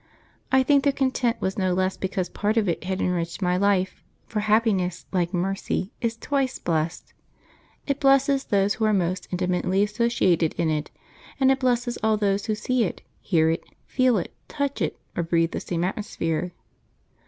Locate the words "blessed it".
6.57-7.99